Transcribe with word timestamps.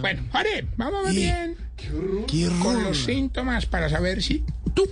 Bueno, 0.00 0.22
Jorge, 0.30 0.66
vamos 0.76 1.10
bien 1.10 1.56
con 2.62 2.84
los 2.84 3.04
síntomas 3.04 3.66
para 3.66 3.88
saber 3.88 4.22
si 4.22 4.44
tú, 4.74 4.88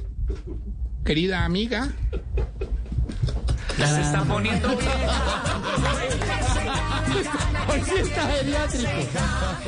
querida 1.04 1.44
amiga, 1.44 1.92
Se 3.76 4.00
está 4.00 4.24
poniendo 4.24 4.68
Hoy 7.68 7.82
sí 7.84 7.92
está 8.02 8.30
geriátrico. 8.30 8.90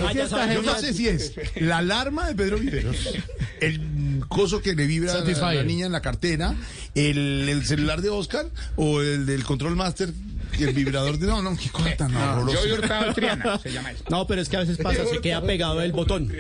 Hoy 0.03 0.13
sí 0.13 0.19
está 0.21 0.53
Yo 0.53 0.63
no 0.63 0.75
sé 0.79 0.93
si 0.93 1.09
es 1.09 1.35
la 1.57 1.79
alarma 1.79 2.27
de 2.27 2.35
Pedro 2.35 2.59
Viveros, 2.59 3.15
el 3.61 4.25
coso 4.29 4.61
que 4.61 4.75
le 4.75 4.87
vibra 4.87 5.13
a 5.13 5.53
la 5.55 5.63
niña 5.63 5.87
en 5.87 5.93
la 5.93 6.01
cartera, 6.01 6.55
el, 6.95 7.49
el 7.49 7.65
celular 7.65 8.03
de 8.03 8.11
Oscar 8.11 8.47
o 8.77 9.03
el 9.03 9.27
del 9.27 9.45
control 9.45 9.77
master 9.77 10.13
y 10.59 10.65
el 10.65 10.73
vibrador 10.75 11.19
de... 11.19 11.27
No, 11.27 11.41
no, 11.43 11.57
qué 11.57 11.69
cosa 11.71 11.97
tan 11.97 12.15
horrorosa. 12.15 12.59
yo 12.59 12.67
he 12.67 12.73
hurtado 12.79 13.15
Triana, 13.15 13.59
se 13.59 13.73
llama 13.73 13.93
eso. 13.93 14.05
No, 14.11 14.27
pero 14.27 14.41
es 14.43 14.49
que 14.49 14.57
a 14.57 14.61
veces 14.61 14.77
pasa, 14.79 15.05
se 15.07 15.21
queda 15.21 15.41
pegado 15.43 15.81
el 15.83 15.93
botón. 15.93 16.31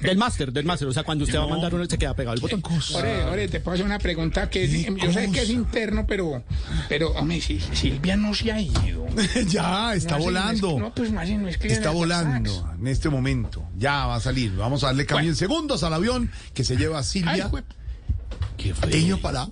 Del 0.00 0.16
máster, 0.16 0.52
del 0.52 0.64
máster. 0.64 0.88
O 0.88 0.92
sea, 0.92 1.02
cuando 1.04 1.24
usted 1.24 1.38
va 1.38 1.44
a 1.44 1.48
mandar 1.48 1.74
uno, 1.74 1.84
se 1.86 1.98
queda 1.98 2.14
pegado 2.14 2.34
el 2.34 2.40
botón. 2.40 2.62
Ore, 2.94 3.24
ore, 3.24 3.48
te 3.48 3.60
puedo 3.60 3.74
hacer 3.74 3.86
una 3.86 3.98
pregunta 3.98 4.48
que 4.50 4.64
es- 4.64 4.70
¿Qué 4.86 4.94
yo 4.96 5.12
sé 5.12 5.30
que 5.30 5.42
es 5.42 5.50
interno, 5.50 6.06
pero, 6.06 6.42
pero, 6.88 7.10
hombre, 7.12 7.40
si 7.40 7.60
Silvia 7.60 8.16
no 8.16 8.34
se 8.34 8.52
ha 8.52 8.60
ido. 8.60 9.06
ya, 9.48 9.94
está 9.94 10.18
No, 10.18 10.24
volando. 10.24 10.68
no 10.70 10.76
es- 10.76 10.80
no, 10.82 10.94
pues 10.94 11.12
más 11.12 11.28
no 11.28 11.48
escribe 11.48 11.74
Está 11.74 11.90
volando 11.90 12.74
en 12.78 12.86
este 12.86 13.08
momento. 13.08 13.62
Ya 13.76 14.06
va 14.06 14.16
a 14.16 14.20
salir. 14.20 14.54
Vamos 14.56 14.82
a 14.84 14.88
darle 14.88 15.06
cambio 15.06 15.24
Bueno. 15.24 15.30
en 15.32 15.36
segundos 15.36 15.82
al 15.82 15.94
avión 15.94 16.30
que 16.54 16.64
se 16.64 16.76
lleva 16.76 16.98
a 16.98 17.02
Ay, 17.26 17.42
Jue- 18.74 18.94
Ellos 18.94 19.20
para 19.20 19.48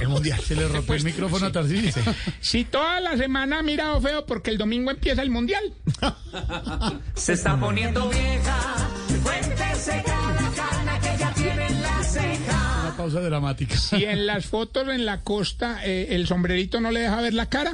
el 0.00 0.08
mundial. 0.08 0.40
Se 0.40 0.54
le 0.56 0.66
rompió 0.68 0.94
el 0.94 1.04
micrófono 1.04 1.46
a 1.46 1.52
Tarcís. 1.52 1.94
Si 2.40 2.64
toda 2.64 3.00
la 3.00 3.16
semana 3.16 3.58
ha 3.58 3.62
mirado 3.62 4.00
feo 4.00 4.24
porque 4.26 4.50
el 4.50 4.58
domingo 4.58 4.90
empieza 4.90 5.22
el 5.22 5.30
mundial. 5.30 5.72
Se 7.14 7.34
está 7.34 7.58
poniendo 7.58 8.08
vieja. 8.08 8.88
Cuéntese 9.22 10.02
cada 10.06 10.50
cana 10.52 11.00
que 11.00 11.16
ya 11.18 11.32
tiene 11.34 11.66
en 11.66 11.82
la 11.82 12.02
ceja. 12.04 12.80
Una 12.86 12.96
pausa 12.96 13.20
dramática. 13.20 13.76
Si 13.76 14.04
en 14.04 14.26
las 14.26 14.46
fotos 14.46 14.88
en 14.88 15.04
la 15.06 15.20
costa 15.20 15.80
eh, 15.84 16.08
el 16.10 16.26
sombrerito 16.26 16.80
no 16.80 16.90
le 16.90 17.00
deja 17.00 17.20
ver 17.20 17.34
la 17.34 17.46
cara. 17.46 17.72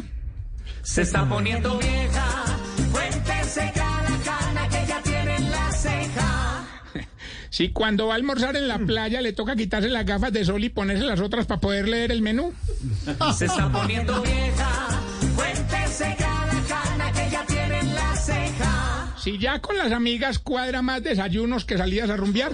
Se 0.82 1.02
está 1.02 1.28
poniendo 1.28 1.78
vieja. 1.78 2.15
Si 7.56 7.70
cuando 7.70 8.08
va 8.08 8.12
a 8.12 8.16
almorzar 8.16 8.54
en 8.54 8.68
la 8.68 8.78
playa 8.78 9.22
le 9.22 9.32
toca 9.32 9.56
quitarse 9.56 9.88
las 9.88 10.04
gafas 10.04 10.30
de 10.30 10.44
sol 10.44 10.62
y 10.62 10.68
ponerse 10.68 11.04
las 11.04 11.20
otras 11.20 11.46
para 11.46 11.58
poder 11.58 11.88
leer 11.88 12.12
el 12.12 12.20
menú. 12.20 12.52
Se 13.34 13.46
está 13.46 13.72
poniendo 13.72 14.20
vieja. 14.20 15.15
Si 19.26 19.38
ya 19.38 19.58
con 19.58 19.76
las 19.76 19.90
amigas 19.90 20.38
cuadra 20.38 20.82
más 20.82 21.02
desayunos 21.02 21.64
que 21.64 21.76
salidas 21.76 22.08
a 22.10 22.16
rumbear. 22.16 22.52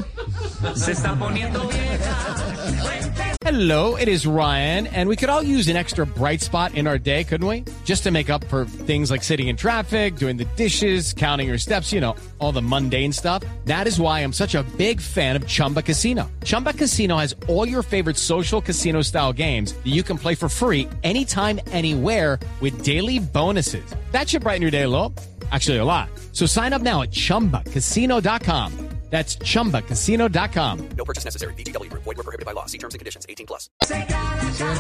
Se 0.75 0.93
está 0.93 1.15
poniendo 1.15 1.69
vieja. 1.69 3.37
Hello, 3.45 3.97
it 3.97 4.09
is 4.09 4.27
Ryan, 4.27 4.87
and 4.87 5.07
we 5.07 5.15
could 5.15 5.29
all 5.29 5.43
use 5.43 5.69
an 5.69 5.77
extra 5.77 6.07
bright 6.07 6.41
spot 6.41 6.75
in 6.75 6.87
our 6.87 6.97
day, 6.97 7.25
couldn't 7.25 7.47
we? 7.47 7.65
Just 7.85 8.05
to 8.05 8.11
make 8.11 8.31
up 8.31 8.43
for 8.45 8.65
things 8.65 9.11
like 9.11 9.23
sitting 9.23 9.49
in 9.49 9.57
traffic, 9.57 10.17
doing 10.17 10.39
the 10.39 10.47
dishes, 10.57 11.13
counting 11.13 11.47
your 11.47 11.59
steps, 11.59 11.93
you 11.93 12.01
know, 12.01 12.17
all 12.39 12.53
the 12.53 12.63
mundane 12.63 13.13
stuff. 13.13 13.45
That 13.67 13.87
is 13.87 14.01
why 14.01 14.21
I'm 14.21 14.33
such 14.33 14.55
a 14.55 14.63
big 14.79 14.99
fan 14.99 15.37
of 15.37 15.47
Chumba 15.47 15.83
Casino. 15.83 16.31
Chumba 16.43 16.73
Casino 16.73 17.19
has 17.19 17.37
all 17.49 17.69
your 17.69 17.83
favorite 17.83 18.17
social 18.17 18.63
casino 18.63 19.03
style 19.03 19.35
games 19.35 19.75
that 19.75 19.93
you 19.93 20.03
can 20.03 20.17
play 20.17 20.35
for 20.35 20.49
free 20.49 20.89
anytime, 21.03 21.61
anywhere 21.71 22.39
with 22.63 22.83
daily 22.83 23.19
bonuses. 23.19 23.85
That 24.13 24.31
should 24.31 24.43
brighten 24.43 24.63
your 24.63 24.71
day 24.71 24.85
a 24.85 24.89
little. 24.89 25.13
Actually, 25.53 25.79
a 25.79 25.85
lot. 25.85 26.09
So 26.33 26.47
sign 26.47 26.73
up 26.73 26.81
now 26.83 27.03
at 27.03 27.11
chumbacasino.com. 27.11 28.73
That's 29.11 29.37
chumbacasino.com. 29.37 30.89
No 30.97 31.05
purchase 31.05 31.27
necessary. 31.27 31.53
VGW 31.53 31.91
Group. 31.91 32.03
Void 32.05 32.17
were 32.17 32.23
prohibited 32.25 32.47
by 32.47 32.53
law. 32.53 32.65
See 32.65 32.79
terms 32.79 32.95
and 32.95 32.99
conditions. 32.99 33.27
18 33.29 33.45
plus. 33.47 33.69
Se 33.85 33.95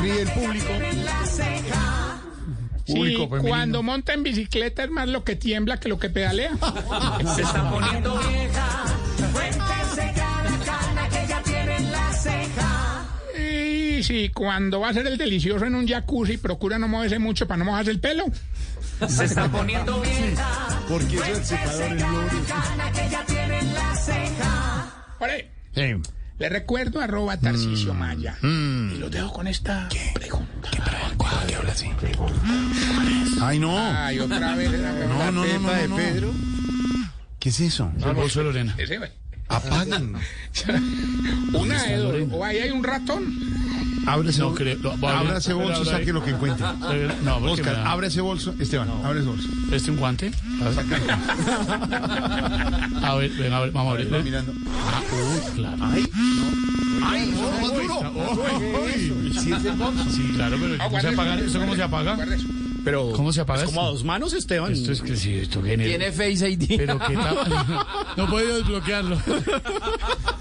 ríe 0.00 0.22
el 0.22 0.28
público. 0.30 0.72
Sí, 2.86 2.94
Público 2.94 3.28
femenino. 3.28 3.48
cuando 3.48 3.82
monta 3.82 4.14
en 4.14 4.22
bicicleta 4.22 4.84
es 4.84 4.90
más 4.90 5.06
lo 5.08 5.22
que 5.22 5.36
tiembla 5.36 5.78
que 5.78 5.88
lo 5.90 5.98
que 5.98 6.08
pedalea. 6.08 6.50
Se 7.36 7.42
está 7.42 7.70
poniendo 7.70 8.18
vieja. 8.18 8.84
Cuéntese 9.32 10.12
cada 10.16 10.58
cana 10.64 11.08
que 11.10 11.26
ya 11.28 11.42
tiene 11.42 11.76
en 11.76 11.92
la 11.92 12.12
ceja. 12.14 13.04
Y 13.38 14.02
sí, 14.02 14.30
cuando 14.30 14.80
va 14.80 14.88
a 14.88 14.94
ser 14.94 15.06
el 15.06 15.18
delicioso 15.18 15.66
en 15.66 15.74
un 15.74 15.86
jacuzzi, 15.86 16.38
procura 16.38 16.78
no 16.78 16.88
moverse 16.88 17.18
mucho 17.18 17.46
para 17.46 17.58
no 17.58 17.66
mojarse 17.66 17.90
el 17.90 18.00
pelo. 18.00 18.24
Se 19.08 19.26
está 19.26 19.46
poniendo 19.48 20.00
vieja. 20.00 20.61
Porque 20.92 21.16
eso 21.16 21.24
es 21.24 21.38
el 21.38 21.44
secador 21.44 21.90
la 23.74 23.96
ceja. 23.96 25.04
Ore, 25.20 25.50
Sí. 25.74 25.94
le 26.38 26.48
recuerdo 26.50 27.00
arroba 27.00 27.38
Tarcisio 27.38 27.94
Maya. 27.94 28.36
Y 28.42 28.98
lo 28.98 29.08
dejo 29.08 29.32
con 29.32 29.46
esta 29.48 29.88
pregunta. 30.14 30.70
¿Qué 31.46 31.54
habla 31.54 31.72
así? 31.72 31.86
Ay, 33.40 33.58
no. 33.58 33.78
Ay, 33.78 34.18
otra 34.18 34.54
vez. 34.54 34.70
era 34.72 34.92
No, 35.06 35.32
no, 35.32 35.44
no, 35.46 35.58
no, 35.60 35.72
de 35.72 35.88
no. 35.88 35.96
Pedro. 35.96 36.30
¿Qué 37.38 37.48
es 37.48 37.60
eso? 37.60 37.90
El 38.04 38.12
bolso 38.14 38.40
de 38.40 38.44
Lorena. 38.44 38.74
Ese, 38.76 38.98
güey. 38.98 39.10
Apaguen. 39.48 40.14
Una 41.54 41.82
de 41.84 41.96
dos. 41.96 42.16
O 42.32 42.44
ahí 42.44 42.58
hay 42.58 42.70
un 42.70 42.84
ratón. 42.84 43.34
Abre 44.06 44.30
ese, 44.30 44.40
No 44.40 44.54
creo. 44.54 44.78
lo- 44.82 44.96
voy 44.96 45.10
a 45.10 45.14
abrir. 45.14 45.28
abra 45.28 45.38
ese 45.38 45.52
bolso, 45.52 45.80
abra 45.82 45.90
saque 45.92 46.12
lo 46.12 46.24
que 46.24 46.30
encuentre. 46.30 46.66
Eh, 46.92 47.08
No, 47.24 47.36
Oscar, 47.36 47.74
da- 47.74 47.90
abre 47.92 48.06
ese 48.08 48.20
bolso. 48.20 48.54
Esteban, 48.58 48.88
abre 49.04 49.20
ese 49.20 49.28
bolso. 49.28 49.48
¿Este 49.70 49.90
un 49.90 49.96
guante? 49.98 50.30
A 53.02 53.14
ver, 53.16 53.30
venga, 53.30 53.56
a 53.56 53.60
ver, 53.60 53.70
vamos 53.72 53.90
a 53.90 53.92
abrir. 54.02 54.22
mirando. 54.24 54.52
Ah, 54.86 55.02
uy, 55.12 55.40
claro. 55.56 55.76
Ay, 55.80 56.08
Ay, 57.04 57.34
no, 57.34 57.50
más 57.60 57.72
duro. 57.72 58.44
Ay, 58.86 59.32
sí 59.40 59.52
es 59.52 59.64
el 59.64 59.72
bolso. 59.72 60.04
Sí, 60.10 60.30
claro, 60.34 60.56
pero 60.60 60.78
¿cómo 60.84 61.00
se 61.00 61.08
apaga? 61.08 61.38
¿Eso 61.40 61.58
cómo 61.60 61.74
se 61.74 61.82
apaga? 61.82 62.16
Pero, 62.84 63.12
¿Cómo 63.12 63.32
se 63.32 63.40
apaga 63.40 63.60
es 63.60 63.68
esto? 63.68 63.76
como 63.76 63.86
a 63.88 63.90
dos 63.90 64.02
manos, 64.04 64.32
Esteban. 64.32 64.72
Esto 64.72 64.92
es 64.92 65.00
que 65.02 65.16
sí, 65.16 65.36
esto 65.38 65.62
que 65.62 65.76
Tiene 65.76 66.10
Face 66.12 66.48
ID. 66.50 66.76
Pero 66.76 66.98
qué 66.98 67.14
tal. 67.14 67.36
No 68.16 68.24
he 68.24 68.28
podido 68.28 68.56
desbloquearlo. 68.58 69.18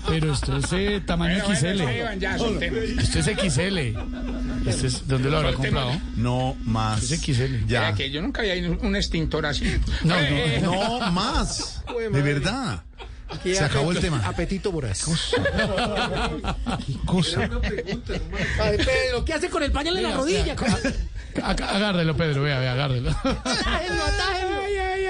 Pero 0.07 0.33
esto 0.33 0.57
es 0.57 0.65
eh, 0.73 1.01
tamaño 1.05 1.35
Bueno, 1.45 1.59
bueno, 1.61 1.77
XL. 1.77 1.81
Esteban, 1.81 2.19
ya. 2.19 2.35
Esto 2.35 3.19
es 3.19 3.25
XL. 3.25 3.77
Este 4.67 4.87
es, 4.87 5.07
¿Dónde 5.07 5.29
lo 5.29 5.37
habrá 5.37 5.53
comprado? 5.53 5.91
No 6.17 6.57
más. 6.65 7.09
Es 7.11 7.21
XL. 7.21 7.65
Ya. 7.67 7.81
Mira 7.81 7.93
que 7.95 8.11
yo 8.11 8.21
nunca 8.21 8.41
había 8.41 8.55
ido 8.55 8.77
un 8.81 8.95
extintor 8.95 9.45
así. 9.45 9.65
No, 10.03 10.15
Eh, 10.19 10.59
no. 10.61 10.99
No 10.99 11.11
más. 11.11 11.83
De 12.11 12.21
verdad. 12.21 12.83
Se 13.43 13.63
acabó 13.63 13.91
el 13.93 13.99
tema. 13.99 14.21
Apetito 14.25 14.71
voraz. 14.71 15.05
¿Qué 16.85 16.93
cosa? 17.05 17.49
Ay, 18.59 18.77
Pedro, 18.77 19.23
¿qué 19.25 19.33
hace 19.33 19.49
con 19.49 19.63
el 19.63 19.71
pañal 19.71 19.95
en 19.97 20.03
la 20.03 20.11
rodilla? 20.17 20.55
Agárrelo, 21.43 22.15
Pedro, 22.15 22.43
vea, 22.43 22.59
vea, 22.59 22.73
agárrelo. 22.73 23.15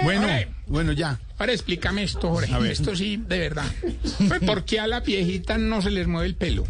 Bueno, 0.03 0.21
Jorge, 0.21 0.47
bueno, 0.65 0.91
ya. 0.93 1.19
Ahora 1.37 1.53
explícame 1.53 2.01
esto, 2.03 2.29
Jorge. 2.29 2.71
Esto 2.71 2.95
sí, 2.95 3.17
de 3.17 3.37
verdad. 3.37 3.65
Pues, 4.27 4.41
¿Por 4.41 4.63
qué 4.65 4.79
a 4.79 4.87
las 4.87 5.03
viejitas 5.05 5.59
no 5.59 5.79
se 5.81 5.91
les 5.91 6.07
mueve 6.07 6.27
el 6.27 6.35
pelo? 6.35 6.63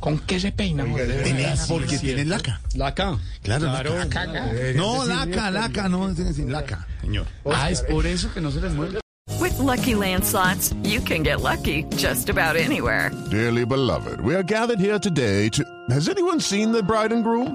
¿Con 0.00 0.18
qué 0.20 0.40
se. 0.40 0.54
Tenés- 0.54 1.66
porque 1.68 1.98
tienen 1.98 2.30
laca. 2.30 2.60
Laca. 2.74 3.18
Claro, 3.42 3.66
La 3.66 3.82
laca. 3.82 4.08
caga. 4.08 4.46
No, 4.74 5.04
laca, 5.04 5.50
laca, 5.50 5.88
no, 5.90 6.08
decir 6.14 6.48
laca, 6.48 6.86
señor. 7.02 7.26
Ah, 7.44 7.70
es 7.70 7.82
por 7.82 8.06
eso 8.06 8.32
que 8.32 8.40
no 8.40 8.50
se 8.50 8.60
les 8.62 8.72
mueve. 8.72 9.00
With 9.38 9.58
Lucky 9.58 9.94
Land 9.94 10.24
slots, 10.24 10.74
you 10.82 11.00
can 11.02 11.22
get 11.22 11.40
lucky 11.42 11.84
just 11.98 12.30
about 12.30 12.56
anywhere. 12.56 13.10
Dearly 13.30 13.64
beloved, 13.66 14.20
we 14.22 14.34
are 14.34 14.42
gathered 14.44 14.78
here 14.80 14.98
today 14.98 15.50
to. 15.50 15.62
Has 15.90 16.08
anyone 16.08 16.40
seen 16.40 16.72
the 16.72 16.82
bride 16.82 17.12
and 17.12 17.22
groom? 17.22 17.54